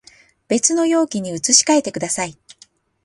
[0.47, 2.35] 別の容器に移し替えてください